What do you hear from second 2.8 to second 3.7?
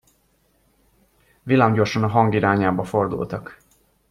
fordultak.